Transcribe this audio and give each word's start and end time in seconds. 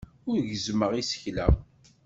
Ur 0.29 0.39
gezzmeɣ 0.49 0.91
isekla. 1.01 1.47